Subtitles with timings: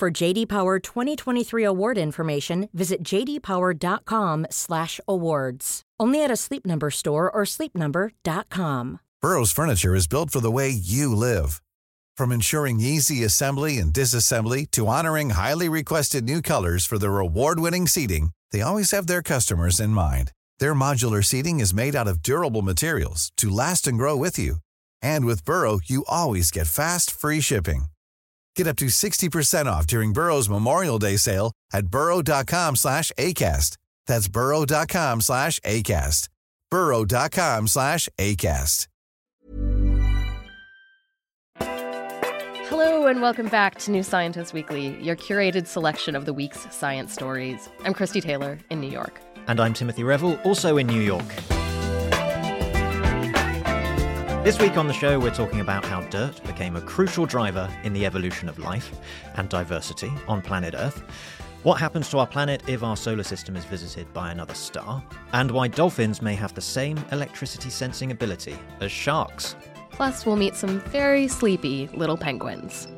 [0.00, 5.82] For JD Power 2023 award information, visit jdpower.com/awards.
[6.00, 9.00] Only at a Sleep Number store or sleepnumber.com.
[9.20, 11.60] Burrow's furniture is built for the way you live.
[12.16, 17.86] From ensuring easy assembly and disassembly to honoring highly requested new colors for their award-winning
[17.86, 20.32] seating, they always have their customers in mind.
[20.60, 24.60] Their modular seating is made out of durable materials to last and grow with you.
[25.02, 27.88] And with Burrow, you always get fast, free shipping.
[28.56, 33.76] Get up to 60% off during Burrow's Memorial Day sale at burrow.com slash ACAST.
[34.06, 36.28] That's burrow.com slash ACAST.
[36.70, 38.86] burrow.com slash ACAST.
[42.68, 47.12] Hello, and welcome back to New Scientist Weekly, your curated selection of the week's science
[47.12, 47.68] stories.
[47.84, 49.20] I'm Christie Taylor in New York.
[49.48, 51.24] And I'm Timothy Revell, also in New York.
[54.42, 57.92] This week on the show, we're talking about how dirt became a crucial driver in
[57.92, 58.90] the evolution of life
[59.36, 61.02] and diversity on planet Earth,
[61.62, 65.50] what happens to our planet if our solar system is visited by another star, and
[65.50, 69.56] why dolphins may have the same electricity sensing ability as sharks.
[69.90, 72.88] Plus, we'll meet some very sleepy little penguins.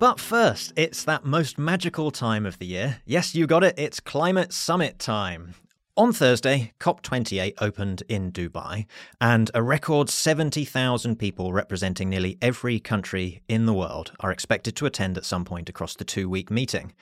[0.00, 3.00] But first, it's that most magical time of the year.
[3.06, 5.54] Yes, you got it, it's climate summit time.
[5.96, 8.86] On Thursday, COP28 opened in Dubai,
[9.20, 14.86] and a record 70,000 people representing nearly every country in the world are expected to
[14.86, 16.94] attend at some point across the two week meeting.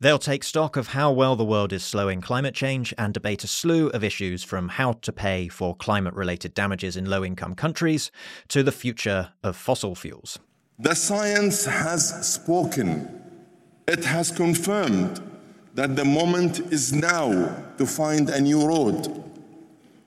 [0.00, 3.46] They'll take stock of how well the world is slowing climate change and debate a
[3.46, 8.10] slew of issues from how to pay for climate related damages in low income countries
[8.48, 10.38] to the future of fossil fuels.
[10.78, 13.44] The science has spoken,
[13.86, 15.31] it has confirmed
[15.74, 17.30] that the moment is now
[17.78, 19.22] to find a new road,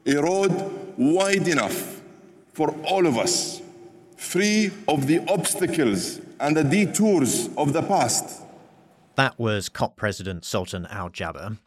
[0.06, 2.02] a road wide enough
[2.54, 3.62] for all of us,
[4.16, 8.42] free of the obstacles and the detours of the past.
[9.16, 11.58] That was COP President Sultan Al Jaber.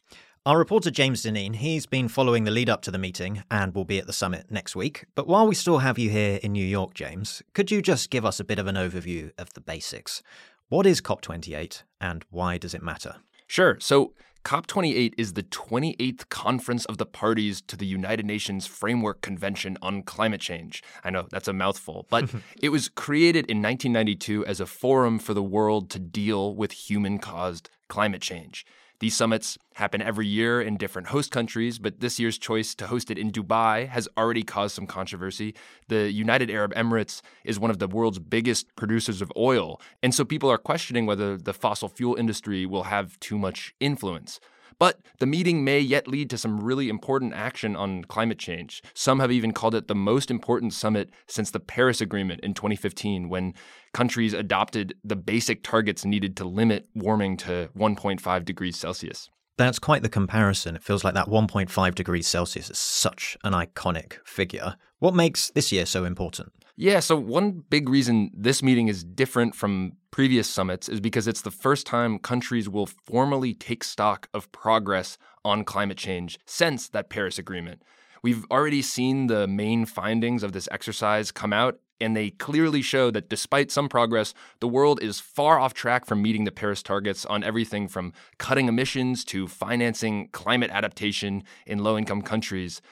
[0.47, 3.85] Our reporter James Dineen, he's been following the lead up to the meeting and will
[3.85, 5.05] be at the summit next week.
[5.15, 8.25] But while we still have you here in New York, James, could you just give
[8.25, 10.23] us a bit of an overview of the basics?
[10.69, 13.17] What is COP28 and why does it matter?
[13.49, 13.77] Sure.
[13.81, 14.13] So,
[14.45, 20.03] COP28 is the 28th conference of the parties to the United Nations Framework Convention on
[20.03, 20.83] Climate Change.
[21.05, 22.31] I know that's a mouthful, but
[22.63, 27.19] it was created in 1992 as a forum for the world to deal with human
[27.19, 28.65] caused climate change.
[29.01, 33.13] These summits happen every year in different host countries, but this year's choice to host
[33.13, 35.55] it in Dubai has already caused some controversy.
[35.87, 40.25] The United Arab Emirates is one of the world's biggest producers of oil, and so
[40.25, 44.41] people are questioning whether the fossil fuel industry will have too much influence.
[44.79, 48.83] But the meeting may yet lead to some really important action on climate change.
[48.95, 53.29] Some have even called it the most important summit since the Paris Agreement in 2015,
[53.29, 53.55] when
[53.93, 59.29] countries adopted the basic targets needed to limit warming to 1.5 degrees Celsius.
[59.57, 60.77] That's quite the comparison.
[60.77, 64.77] It feels like that 1.5 degrees Celsius is such an iconic figure.
[65.01, 66.53] What makes this year so important?
[66.77, 71.43] Yeah, so one big reason this meeting is different from previous summits is because it's
[71.43, 77.09] the first time countries will formally take stock of progress on climate change since that
[77.09, 77.81] Paris Agreement.
[78.21, 83.13] We've already seen the main findings of this exercise come out, and they clearly show
[83.13, 87.25] that despite some progress, the world is far off track from meeting the Paris targets
[87.25, 92.83] on everything from cutting emissions to financing climate adaptation in low income countries.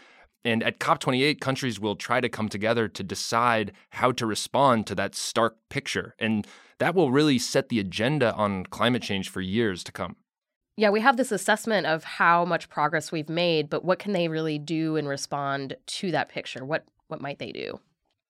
[0.46, 4.94] And at COP28, countries will try to come together to decide how to respond to
[4.94, 6.14] that stark picture.
[6.20, 6.46] And
[6.78, 10.14] that will really set the agenda on climate change for years to come.
[10.76, 14.28] Yeah, we have this assessment of how much progress we've made, but what can they
[14.28, 16.64] really do and respond to that picture?
[16.64, 17.80] What what might they do?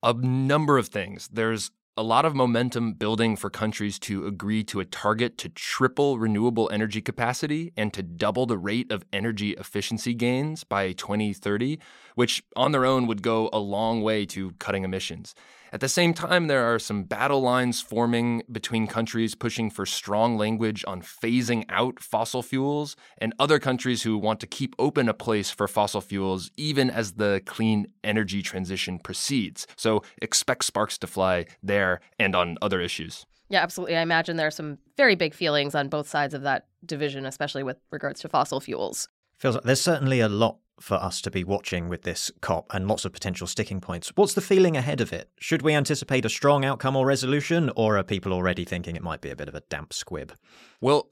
[0.02, 1.28] A number of things.
[1.30, 6.18] There's a lot of momentum building for countries to agree to a target to triple
[6.18, 11.78] renewable energy capacity and to double the rate of energy efficiency gains by 2030,
[12.16, 15.34] which on their own would go a long way to cutting emissions.
[15.72, 20.38] At the same time, there are some battle lines forming between countries pushing for strong
[20.38, 25.14] language on phasing out fossil fuels and other countries who want to keep open a
[25.14, 29.66] place for fossil fuels even as the clean energy transition proceeds.
[29.76, 33.26] So expect sparks to fly there and on other issues.
[33.48, 33.96] Yeah, absolutely.
[33.96, 37.62] I imagine there are some very big feelings on both sides of that division, especially
[37.62, 39.08] with regards to fossil fuels.
[39.38, 42.86] Feels like there's certainly a lot for us to be watching with this COP and
[42.86, 44.12] lots of potential sticking points.
[44.14, 45.30] What's the feeling ahead of it?
[45.38, 49.20] Should we anticipate a strong outcome or resolution, or are people already thinking it might
[49.20, 50.34] be a bit of a damp squib?
[50.80, 51.08] Well,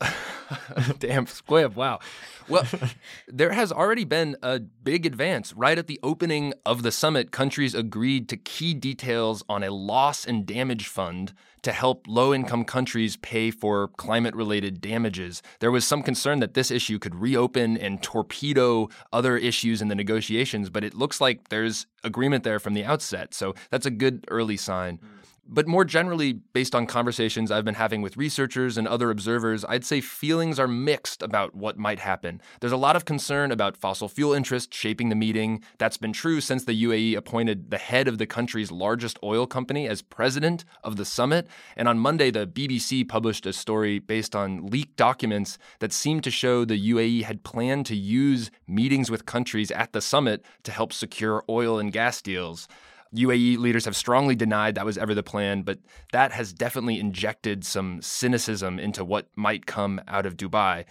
[0.99, 2.01] damn, squib, wow.
[2.49, 2.67] Well,
[3.29, 5.53] there has already been a big advance.
[5.55, 10.27] Right at the opening of the summit, countries agreed to key details on a loss
[10.27, 11.33] and damage fund
[11.63, 15.43] to help low income countries pay for climate related damages.
[15.61, 19.95] There was some concern that this issue could reopen and torpedo other issues in the
[19.95, 23.33] negotiations, but it looks like there's agreement there from the outset.
[23.33, 25.01] So that's a good early sign.
[25.47, 29.85] But more generally, based on conversations I've been having with researchers and other observers, I'd
[29.85, 32.41] say feelings are mixed about what might happen.
[32.61, 35.63] There's a lot of concern about fossil fuel interests shaping the meeting.
[35.77, 39.87] That's been true since the UAE appointed the head of the country's largest oil company
[39.87, 41.47] as president of the summit.
[41.77, 46.31] And on Monday, the BBC published a story based on leaked documents that seemed to
[46.31, 50.93] show the UAE had planned to use meetings with countries at the summit to help
[50.93, 52.67] secure oil and gas deals.
[53.15, 55.79] UAE leaders have strongly denied that was ever the plan, but
[56.13, 60.85] that has definitely injected some cynicism into what might come out of Dubai.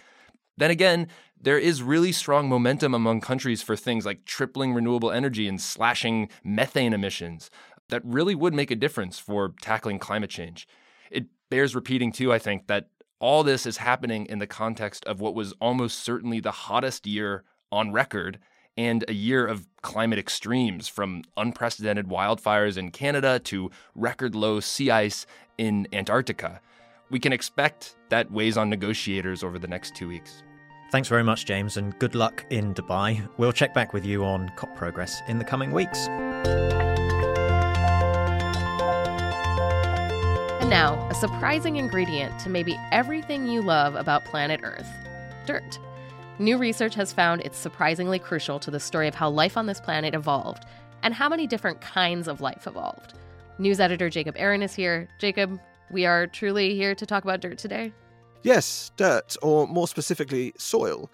[0.56, 1.08] Then again,
[1.40, 6.28] there is really strong momentum among countries for things like tripling renewable energy and slashing
[6.42, 7.50] methane emissions
[7.90, 10.66] that really would make a difference for tackling climate change.
[11.10, 12.88] It bears repeating, too, I think, that
[13.20, 17.44] all this is happening in the context of what was almost certainly the hottest year
[17.70, 18.38] on record
[18.76, 24.90] and a year of climate extremes from unprecedented wildfires in Canada to record low sea
[24.90, 25.26] ice
[25.58, 26.60] in Antarctica.
[27.10, 30.42] We can expect that weighs on negotiators over the next two weeks.
[30.90, 33.28] Thanks very much, James, and good luck in Dubai.
[33.36, 36.06] We'll check back with you on COP progress in the coming weeks.
[40.60, 44.88] And now, a surprising ingredient to maybe everything you love about planet Earth
[45.46, 45.78] dirt.
[46.40, 49.80] New research has found it's surprisingly crucial to the story of how life on this
[49.80, 50.64] planet evolved
[51.04, 53.14] and how many different kinds of life evolved.
[53.58, 55.08] News editor Jacob Aron is here.
[55.20, 55.60] Jacob,
[55.92, 57.92] we are truly here to talk about dirt today.
[58.42, 61.08] Yes, dirt, or more specifically, soil.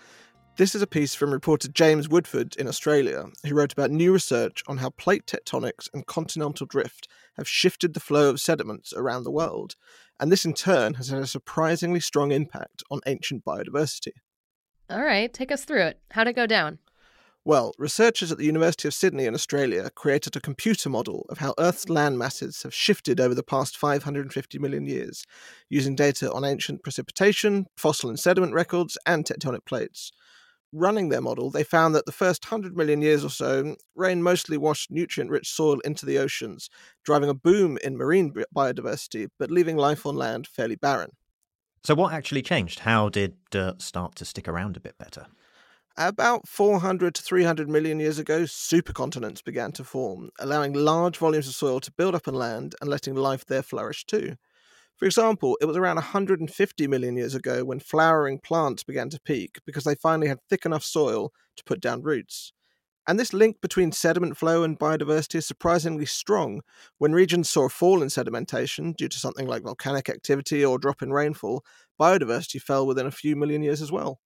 [0.57, 4.63] This is a piece from reporter James Woodford in Australia, who wrote about new research
[4.69, 9.31] on how plate tectonics and continental drift have shifted the flow of sediments around the
[9.31, 9.77] world,
[10.19, 14.13] and this in turn has had a surprisingly strong impact on ancient biodiversity.
[14.91, 16.01] All right, take us through it.
[16.11, 16.81] How'd it go down?
[17.45, 21.55] Well, researchers at the University of Sydney in Australia created a computer model of how
[21.59, 25.25] Earth's land masses have shifted over the past 550 million years,
[25.69, 30.11] using data on ancient precipitation, fossil and sediment records, and tectonic plates.
[30.73, 34.57] Running their model, they found that the first 100 million years or so, rain mostly
[34.57, 36.69] washed nutrient rich soil into the oceans,
[37.05, 41.13] driving a boom in marine biodiversity, but leaving life on land fairly barren.
[41.85, 42.81] So, what actually changed?
[42.81, 45.27] How did dirt start to stick around a bit better?
[45.97, 51.55] About 400 to 300 million years ago, supercontinents began to form, allowing large volumes of
[51.55, 54.37] soil to build up on land and letting life there flourish too.
[54.97, 59.59] For example, it was around 150 million years ago when flowering plants began to peak
[59.67, 62.53] because they finally had thick enough soil to put down roots.
[63.11, 66.61] And this link between sediment flow and biodiversity is surprisingly strong.
[66.99, 71.03] When regions saw a fall in sedimentation due to something like volcanic activity or drop
[71.03, 71.65] in rainfall,
[72.01, 74.21] biodiversity fell within a few million years as well.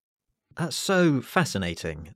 [0.55, 2.13] That's so fascinating.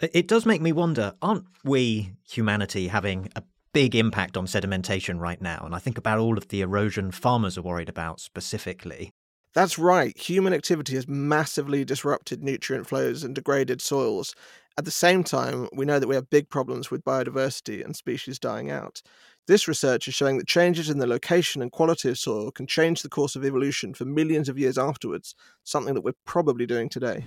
[0.00, 3.42] It does make me wonder aren't we, humanity, having a
[3.72, 5.62] big impact on sedimentation right now?
[5.64, 9.12] And I think about all of the erosion farmers are worried about specifically.
[9.54, 10.16] That's right.
[10.16, 14.34] Human activity has massively disrupted nutrient flows and degraded soils.
[14.78, 18.38] At the same time, we know that we have big problems with biodiversity and species
[18.38, 19.02] dying out.
[19.46, 23.02] This research is showing that changes in the location and quality of soil can change
[23.02, 27.26] the course of evolution for millions of years afterwards, something that we're probably doing today.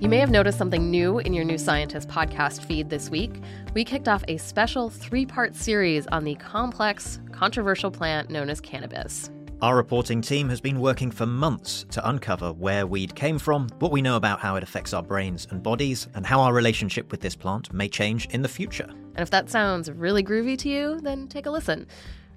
[0.00, 3.32] You may have noticed something new in your New Scientist podcast feed this week.
[3.74, 8.60] We kicked off a special three part series on the complex, controversial plant known as
[8.60, 9.30] cannabis.
[9.62, 13.92] Our reporting team has been working for months to uncover where weed came from, what
[13.92, 17.20] we know about how it affects our brains and bodies, and how our relationship with
[17.20, 18.88] this plant may change in the future.
[18.90, 21.86] And if that sounds really groovy to you, then take a listen.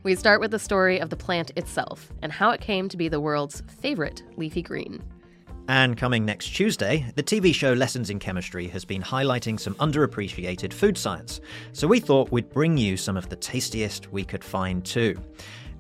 [0.04, 3.08] We start with the story of the plant itself and how it came to be
[3.08, 5.02] the world's favorite leafy green.
[5.68, 10.72] And coming next Tuesday, the TV show Lessons in Chemistry has been highlighting some underappreciated
[10.72, 11.42] food science.
[11.74, 15.20] So we thought we'd bring you some of the tastiest we could find too.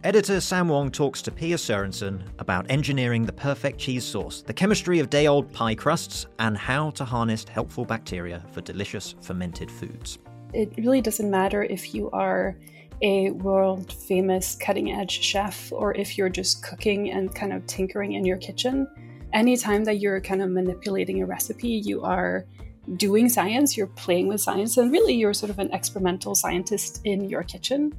[0.06, 5.00] Editor Sam Wong talks to Pia Sørensen about engineering the perfect cheese sauce, the chemistry
[5.00, 10.20] of day old pie crusts, and how to harness helpful bacteria for delicious fermented foods.
[10.54, 12.56] It really doesn't matter if you are
[13.02, 18.12] a world famous cutting edge chef or if you're just cooking and kind of tinkering
[18.12, 18.88] in your kitchen,
[19.34, 22.46] anytime that you're kind of manipulating a recipe, you are
[22.96, 27.28] doing science, you're playing with science, and really you're sort of an experimental scientist in
[27.28, 27.92] your kitchen.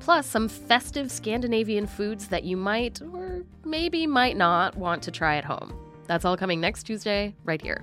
[0.00, 5.36] Plus, some festive Scandinavian foods that you might or maybe might not want to try
[5.36, 5.72] at home.
[6.06, 7.82] That's all coming next Tuesday, right here.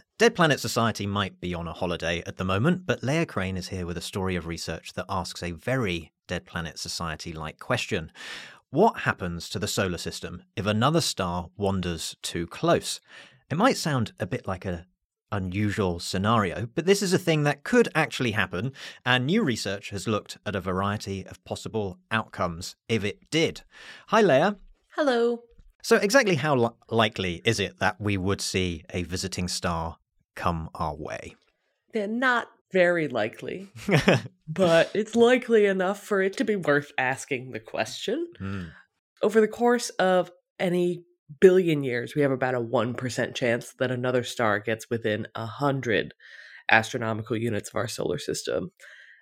[0.21, 3.69] Dead Planet Society might be on a holiday at the moment, but Leah Crane is
[3.69, 8.11] here with a story of research that asks a very Dead Planet Society like question.
[8.69, 13.01] What happens to the solar system if another star wanders too close?
[13.49, 14.85] It might sound a bit like a
[15.31, 18.73] unusual scenario, but this is a thing that could actually happen,
[19.03, 23.63] and new research has looked at a variety of possible outcomes if it did.
[24.09, 24.57] Hi, Leah.
[24.89, 25.41] Hello.
[25.81, 29.97] So, exactly how li- likely is it that we would see a visiting star
[30.35, 31.35] come our way?
[31.93, 33.69] They're not very likely,
[34.47, 38.27] but it's likely enough for it to be worth asking the question.
[38.37, 38.63] Hmm.
[39.21, 41.03] Over the course of any
[41.39, 46.13] billion years, we have about a 1% chance that another star gets within 100
[46.69, 48.71] astronomical units of our solar system.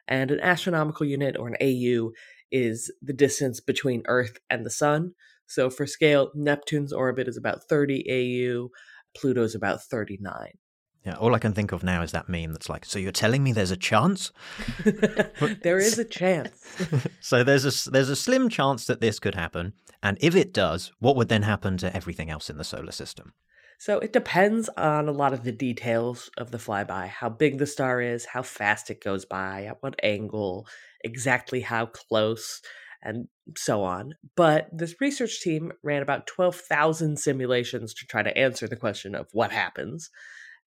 [0.08, 2.12] And an astronomical unit, or an AU,
[2.52, 5.14] is the distance between Earth and the Sun.
[5.46, 8.70] So, for scale, Neptune's orbit is about 30 AU,
[9.16, 10.54] Pluto's about 39.
[11.06, 13.44] Yeah, all I can think of now is that meme that's like, so you're telling
[13.44, 14.32] me there's a chance?
[14.84, 16.52] there is a chance.
[17.22, 20.92] so there's a there's a slim chance that this could happen, and if it does,
[21.00, 23.34] what would then happen to everything else in the solar system?
[23.80, 27.66] So it depends on a lot of the details of the flyby, how big the
[27.66, 30.68] star is, how fast it goes by, at what angle,
[31.02, 32.62] exactly how close,
[33.02, 34.16] and so on.
[34.36, 39.28] But this research team ran about 12,000 simulations to try to answer the question of
[39.32, 40.10] what happens.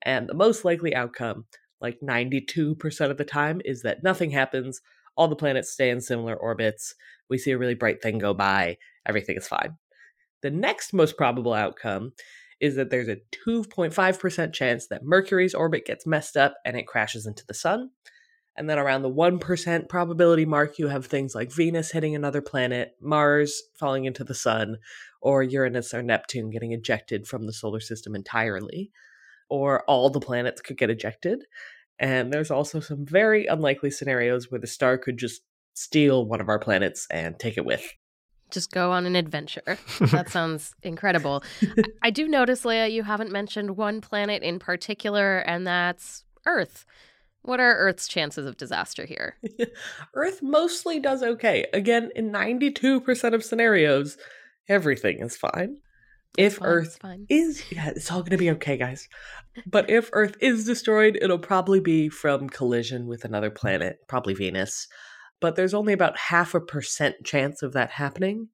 [0.04, 1.46] And the most likely outcome,
[1.80, 4.80] like 92% of the time, is that nothing happens.
[5.16, 6.94] All the planets stay in similar orbits.
[7.28, 8.78] We see a really bright thing go by.
[9.06, 9.76] Everything is fine.
[10.42, 12.12] The next most probable outcome
[12.60, 17.26] is that there's a 2.5% chance that Mercury's orbit gets messed up and it crashes
[17.26, 17.90] into the sun.
[18.56, 22.92] And then around the 1% probability mark, you have things like Venus hitting another planet,
[23.00, 24.76] Mars falling into the sun,
[25.20, 28.92] or Uranus or Neptune getting ejected from the solar system entirely
[29.52, 31.44] or all the planets could get ejected.
[31.98, 35.42] And there's also some very unlikely scenarios where the star could just
[35.74, 37.92] steal one of our planets and take it with.
[38.50, 39.76] Just go on an adventure.
[40.00, 41.44] that sounds incredible.
[42.02, 46.86] I do notice, Leah, you haven't mentioned one planet in particular, and that's Earth.
[47.42, 49.36] What are Earth's chances of disaster here?
[50.14, 51.66] Earth mostly does okay.
[51.74, 54.16] Again, in 92% of scenarios,
[54.66, 55.76] everything is fine
[56.38, 56.98] if Earth
[57.28, 59.08] is, yeah, it's all going to be okay, guys.
[59.66, 64.88] But if Earth is destroyed, it'll probably be from collision with another planet, probably Venus.
[65.40, 68.48] But there's only about half a percent chance of that happening.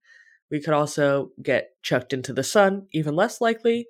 [0.51, 3.87] We could also get chucked into the sun, even less likely.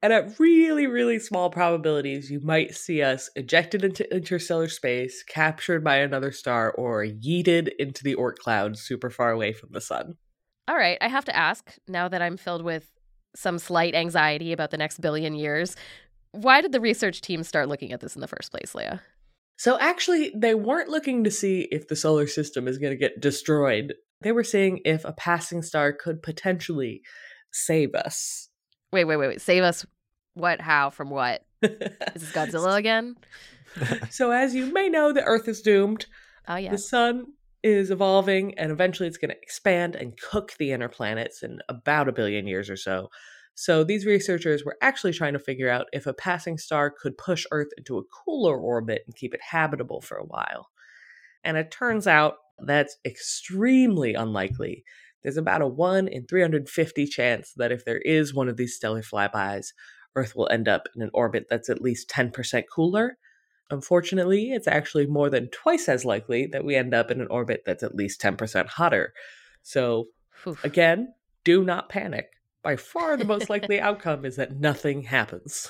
[0.00, 5.84] And at really, really small probabilities, you might see us ejected into interstellar space, captured
[5.84, 10.14] by another star, or yeeted into the Oort cloud super far away from the sun.
[10.68, 12.90] All right, I have to ask, now that I'm filled with
[13.34, 15.76] some slight anxiety about the next billion years,
[16.32, 19.02] why did the research team start looking at this in the first place, Leah?
[19.56, 23.20] So, actually, they weren't looking to see if the solar system is going to get
[23.20, 23.94] destroyed.
[24.20, 27.02] They were seeing if a passing star could potentially
[27.52, 28.48] save us.
[28.92, 29.40] Wait, wait, wait, wait.
[29.40, 29.84] Save us
[30.34, 31.44] what, how, from what?
[31.62, 31.70] Is
[32.14, 33.16] this Godzilla again?
[34.10, 36.06] so, as you may know, the Earth is doomed.
[36.46, 36.70] Oh, yeah.
[36.70, 37.26] The sun
[37.72, 42.08] is evolving, and eventually it's going to expand and cook the inner planets in about
[42.08, 43.08] a billion years or so.
[43.54, 47.44] So, these researchers were actually trying to figure out if a passing star could push
[47.50, 50.68] Earth into a cooler orbit and keep it habitable for a while.
[51.44, 52.34] And it turns out
[52.64, 54.84] that's extremely unlikely
[55.22, 59.02] there's about a 1 in 350 chance that if there is one of these stellar
[59.02, 59.68] flybys,
[60.14, 63.18] Earth will end up in an orbit that's at least 10% cooler.
[63.70, 67.62] Unfortunately, it's actually more than twice as likely that we end up in an orbit
[67.66, 69.12] that's at least 10% hotter.
[69.62, 70.06] So,
[70.46, 70.64] Oof.
[70.64, 71.12] again,
[71.44, 72.30] do not panic.
[72.62, 75.68] By far, the most likely outcome is that nothing happens.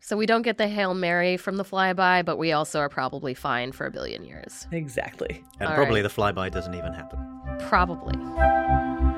[0.00, 3.34] So, we don't get the Hail Mary from the flyby, but we also are probably
[3.34, 4.66] fine for a billion years.
[4.72, 5.44] Exactly.
[5.60, 6.14] And All probably right.
[6.14, 7.18] the flyby doesn't even happen.
[7.60, 9.13] Probably.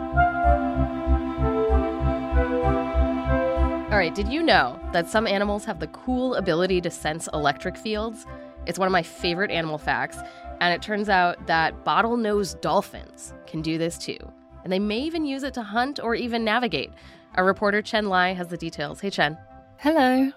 [3.96, 7.78] All right, did you know that some animals have the cool ability to sense electric
[7.78, 8.26] fields?
[8.66, 10.18] It's one of my favorite animal facts,
[10.60, 14.18] and it turns out that bottlenose dolphins can do this too.
[14.64, 16.90] And they may even use it to hunt or even navigate.
[17.36, 19.00] Our reporter Chen Ly has the details.
[19.00, 19.38] Hey, Chen.
[19.78, 20.30] Hello.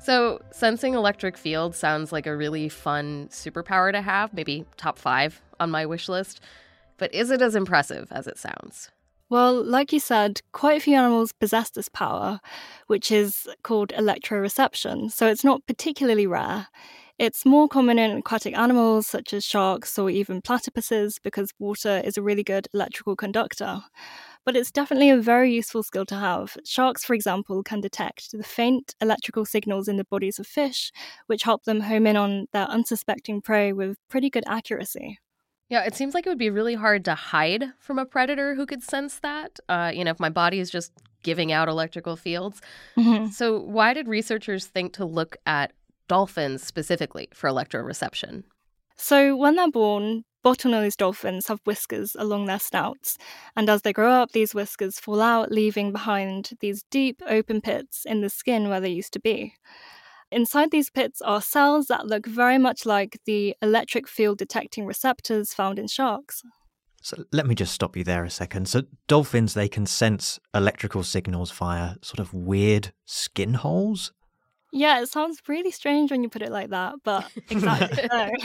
[0.00, 5.40] So, sensing electric fields sounds like a really fun superpower to have, maybe top five
[5.60, 6.40] on my wish list.
[6.96, 8.90] But is it as impressive as it sounds?
[9.30, 12.40] Well, like you said, quite a few animals possess this power,
[12.86, 16.68] which is called electroreception, so it's not particularly rare.
[17.18, 22.16] It's more common in aquatic animals such as sharks or even platypuses because water is
[22.18, 23.82] a really good electrical conductor.
[24.44, 26.56] But it's definitely a very useful skill to have.
[26.66, 30.92] Sharks, for example, can detect the faint electrical signals in the bodies of fish,
[31.28, 35.18] which help them home in on their unsuspecting prey with pretty good accuracy.
[35.68, 38.66] Yeah, it seems like it would be really hard to hide from a predator who
[38.66, 39.58] could sense that.
[39.68, 40.92] Uh, you know, if my body is just
[41.24, 42.60] giving out electrical fields.
[42.96, 43.30] Mm-hmm.
[43.30, 45.72] So, why did researchers think to look at
[46.06, 48.44] dolphins specifically for electroreception?
[48.96, 53.18] So, when they're born, bottlenose dolphins have whiskers along their snouts,
[53.56, 58.04] and as they grow up, these whiskers fall out, leaving behind these deep open pits
[58.04, 59.54] in the skin where they used to be.
[60.30, 65.52] Inside these pits are cells that look very much like the electric field detecting receptors
[65.52, 66.42] found in sharks.
[67.02, 68.66] So let me just stop you there a second.
[68.66, 74.12] So dolphins they can sense electrical signals via sort of weird skin holes?
[74.72, 78.30] Yeah, it sounds really strange when you put it like that, but exactly so.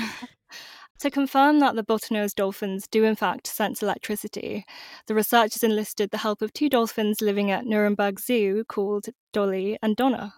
[1.00, 4.66] To confirm that the bottlenose dolphins do in fact sense electricity,
[5.08, 9.96] the researchers enlisted the help of two dolphins living at Nuremberg Zoo called Dolly and
[9.96, 10.34] Donna.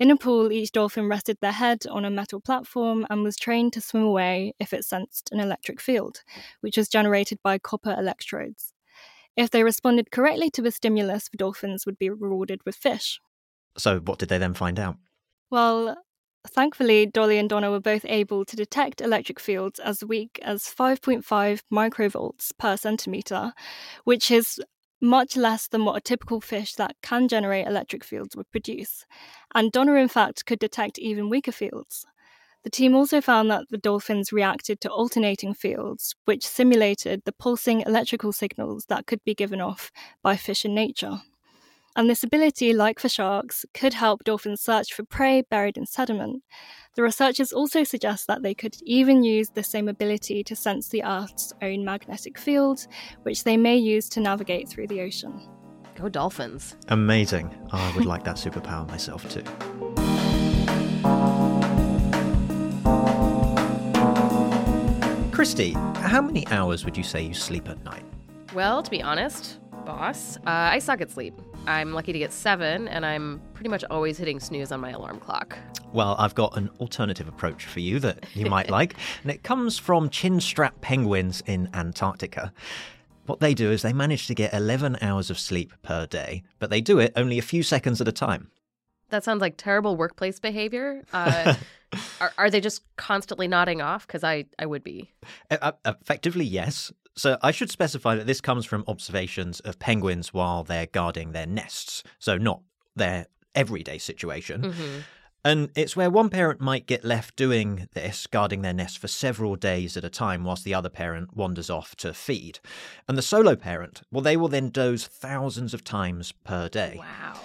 [0.00, 3.72] In a pool, each dolphin rested their head on a metal platform and was trained
[3.74, 6.22] to swim away if it sensed an electric field,
[6.62, 8.72] which was generated by copper electrodes.
[9.36, 13.20] If they responded correctly to the stimulus, the dolphins would be rewarded with fish.
[13.78, 14.96] So, what did they then find out?
[15.50, 15.96] Well,
[16.48, 21.62] thankfully, Dolly and Donna were both able to detect electric fields as weak as 5.5
[21.72, 23.52] microvolts per centimeter,
[24.04, 24.60] which is
[25.04, 29.04] much less than what a typical fish that can generate electric fields would produce.
[29.54, 32.06] And Donna, in fact, could detect even weaker fields.
[32.64, 37.82] The team also found that the dolphins reacted to alternating fields, which simulated the pulsing
[37.82, 41.20] electrical signals that could be given off by fish in nature.
[41.96, 46.42] And this ability, like for sharks, could help dolphins search for prey buried in sediment.
[46.96, 51.04] The researchers also suggest that they could even use the same ability to sense the
[51.04, 52.86] Earth's own magnetic field,
[53.22, 55.48] which they may use to navigate through the ocean.
[55.94, 56.76] Go dolphins.
[56.88, 57.54] Amazing.
[57.70, 59.44] I would like that superpower myself too.
[65.30, 68.04] Christie, how many hours would you say you sleep at night?
[68.52, 71.34] Well, to be honest, boss, uh, I suck at sleep.
[71.66, 75.20] I'm lucky to get seven, and I'm pretty much always hitting snooze on my alarm
[75.20, 75.58] clock.
[75.92, 79.78] Well, I've got an alternative approach for you that you might like, and it comes
[79.78, 82.52] from chinstrap penguins in Antarctica.
[83.26, 86.70] What they do is they manage to get 11 hours of sleep per day, but
[86.70, 88.50] they do it only a few seconds at a time.
[89.10, 91.04] That sounds like terrible workplace behavior.
[91.12, 91.54] Uh,
[92.20, 94.06] are, are, they just constantly nodding off?
[94.06, 95.12] Because I, I would be.
[95.50, 96.92] Uh, effectively, yes.
[97.16, 101.46] So I should specify that this comes from observations of penguins while they're guarding their
[101.46, 102.02] nests.
[102.18, 102.60] So not
[102.96, 104.62] their everyday situation.
[104.62, 104.98] Mm-hmm.
[105.46, 109.56] And it's where one parent might get left doing this, guarding their nest for several
[109.56, 112.60] days at a time whilst the other parent wanders off to feed.
[113.06, 116.96] And the solo parent, well, they will then doze thousands of times per day.
[116.98, 117.38] Wow.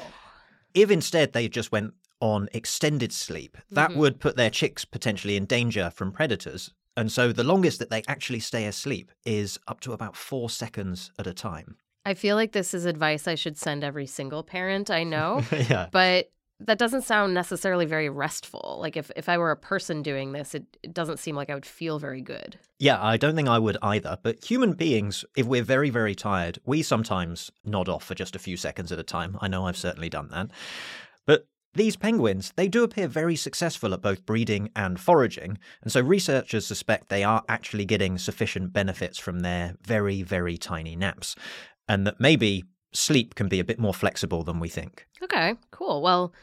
[0.74, 4.00] If instead they just went on extended sleep, that Mm-hmm.
[4.00, 6.72] would put their chicks potentially in danger from predators.
[6.98, 11.12] And so the longest that they actually stay asleep is up to about four seconds
[11.18, 11.78] at a time.
[12.06, 15.88] I feel like this is advice I should send every single parent I know, yeah.
[15.92, 18.78] but that doesn't sound necessarily very restful.
[18.82, 21.54] Like if, if I were a person doing this, it, it doesn't seem like I
[21.54, 22.60] would feel very good.
[22.80, 24.18] Yeah, I don't think I would either.
[24.22, 28.40] But human beings, if we're very, very tired, we sometimes nod off for just a
[28.40, 29.38] few seconds at a time.
[29.40, 30.50] I know I've certainly done that.
[31.26, 35.58] But these penguins, they do appear very successful at both breeding and foraging.
[35.82, 40.96] And so researchers suspect they are actually getting sufficient benefits from their very, very tiny
[40.96, 41.36] naps.
[41.88, 45.06] And that maybe sleep can be a bit more flexible than we think.
[45.24, 46.02] Okay, cool.
[46.02, 46.34] Well,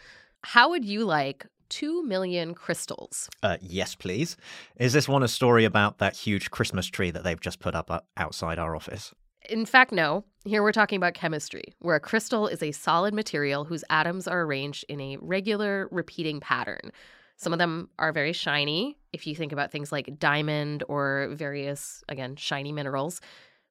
[0.42, 3.28] how would you like 2 million crystals?
[3.42, 4.36] Uh, yes, please.
[4.76, 7.90] Is this one a story about that huge Christmas tree that they've just put up
[7.90, 9.12] uh, outside our office?
[9.48, 10.24] In fact, no.
[10.44, 14.42] Here we're talking about chemistry, where a crystal is a solid material whose atoms are
[14.42, 16.92] arranged in a regular, repeating pattern.
[17.36, 22.04] Some of them are very shiny, if you think about things like diamond or various,
[22.08, 23.20] again, shiny minerals.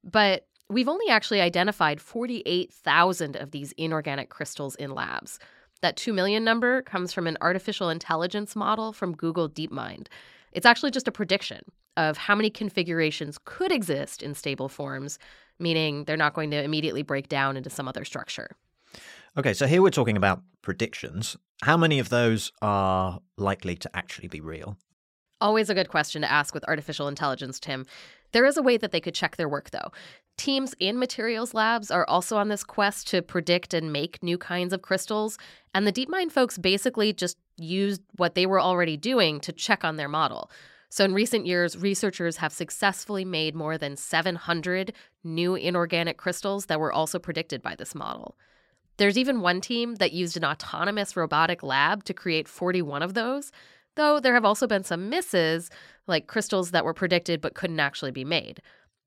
[0.04, 5.40] But we've only actually identified 48,000 of these inorganic crystals in labs.
[5.82, 10.08] That 2 million number comes from an artificial intelligence model from Google DeepMind.
[10.52, 11.64] It's actually just a prediction
[11.98, 15.18] of how many configurations could exist in stable forms,
[15.60, 18.56] meaning they're not going to immediately break down into some other structure.
[19.38, 21.36] Okay, so here we're talking about predictions.
[21.62, 24.78] How many of those are likely to actually be real?
[25.42, 27.86] Always a good question to ask with artificial intelligence, Tim.
[28.32, 29.92] There is a way that they could check their work, though.
[30.38, 34.74] Teams in materials labs are also on this quest to predict and make new kinds
[34.74, 35.38] of crystals,
[35.74, 39.98] and the DeepMind folks basically just used what they were already doing to check on
[39.98, 40.50] their model.
[40.90, 44.94] So, in recent years, researchers have successfully made more than 700
[45.24, 48.38] new inorganic crystals that were also predicted by this model.
[48.98, 53.52] There's even one team that used an autonomous robotic lab to create 41 of those,
[53.96, 55.70] though there have also been some misses,
[56.08, 58.62] like crystals that were predicted but couldn't actually be made.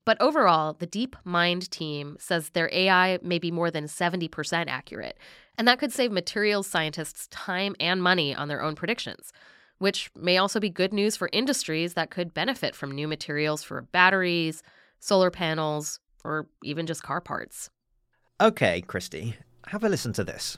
[0.05, 5.17] But overall, the DeepMind team says their AI may be more than 70% accurate,
[5.57, 9.31] and that could save materials scientists time and money on their own predictions,
[9.79, 13.81] which may also be good news for industries that could benefit from new materials for
[13.81, 14.61] batteries,
[14.99, 17.69] solar panels, or even just car parts.
[18.39, 19.35] Okay, Christie,
[19.67, 20.57] have a listen to this.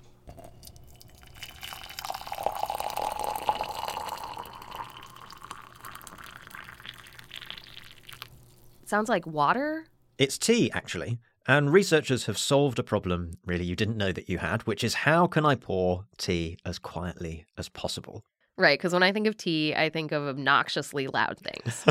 [8.86, 9.86] Sounds like water?
[10.18, 11.18] It's tea, actually.
[11.48, 14.94] And researchers have solved a problem, really, you didn't know that you had, which is
[14.94, 18.24] how can I pour tea as quietly as possible?
[18.62, 21.84] Right, because when I think of tea, I think of obnoxiously loud things.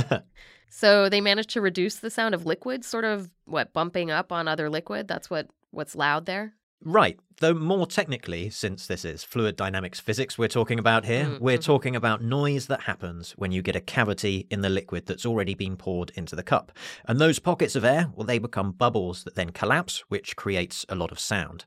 [0.69, 4.47] so they managed to reduce the sound of liquid, sort of what bumping up on
[4.47, 5.09] other liquid.
[5.09, 6.55] That's what what's loud there.
[6.83, 11.38] Right, though more technically, since this is fluid dynamics physics we're talking about here, Mm,
[11.38, 11.62] we're mhm.
[11.64, 15.55] talking about noise that happens when you get a cavity in the liquid that's already
[15.55, 16.73] been poured into the cup.
[17.05, 20.95] And those pockets of air, well, they become bubbles that then collapse, which creates a
[20.95, 21.66] lot of sound.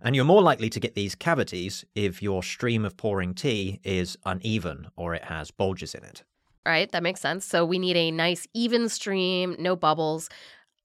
[0.00, 4.16] And you're more likely to get these cavities if your stream of pouring tea is
[4.26, 6.24] uneven or it has bulges in it.
[6.66, 7.46] Right, that makes sense.
[7.46, 10.28] So we need a nice even stream, no bubbles.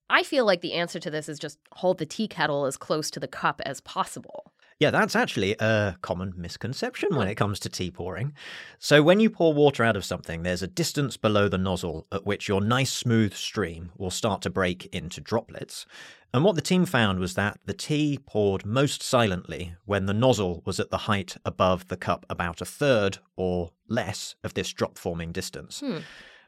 [0.09, 3.09] I feel like the answer to this is just hold the tea kettle as close
[3.11, 4.53] to the cup as possible.
[4.79, 8.33] Yeah, that's actually a common misconception when it comes to tea pouring.
[8.79, 12.25] So, when you pour water out of something, there's a distance below the nozzle at
[12.25, 15.85] which your nice smooth stream will start to break into droplets.
[16.33, 20.63] And what the team found was that the tea poured most silently when the nozzle
[20.65, 24.97] was at the height above the cup about a third or less of this drop
[24.97, 25.79] forming distance.
[25.79, 25.99] Hmm.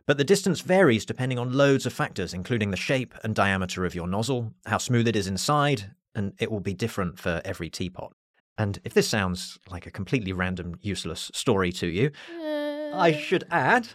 [0.08, 3.96] But the distance varies depending on loads of factors, including the shape and diameter of
[3.96, 8.14] your nozzle, how smooth it is inside, and it will be different for every teapot.
[8.58, 13.18] And if this sounds like a completely random, useless story to you, I uh.
[13.18, 13.88] should add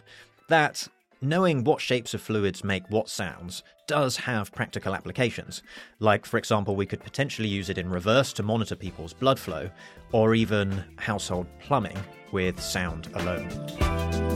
[0.49, 0.87] that
[1.21, 5.63] knowing what shapes of fluids make what sounds does have practical applications.
[5.99, 9.69] Like, for example, we could potentially use it in reverse to monitor people's blood flow,
[10.11, 11.97] or even household plumbing
[12.31, 14.30] with sound alone.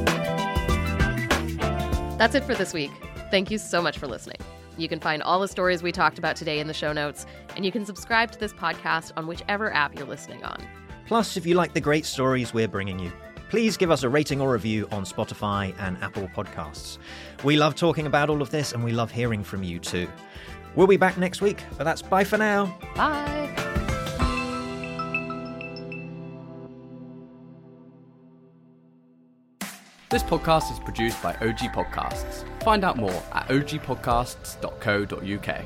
[2.17, 2.91] That's it for this week.
[3.31, 4.37] Thank you so much for listening.
[4.77, 7.25] You can find all the stories we talked about today in the show notes,
[7.55, 10.61] and you can subscribe to this podcast on whichever app you're listening on.
[11.07, 13.11] Plus, if you like the great stories we're bringing you,
[13.49, 16.97] please give us a rating or review on Spotify and Apple Podcasts.
[17.43, 20.07] We love talking about all of this and we love hearing from you too.
[20.75, 22.77] We'll be back next week, but that's bye for now.
[22.95, 23.64] Bye.
[30.11, 32.45] This podcast is produced by OG Podcasts.
[32.63, 35.65] Find out more at ogpodcasts.co.uk.